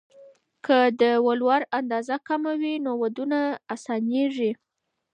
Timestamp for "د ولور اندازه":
1.01-2.15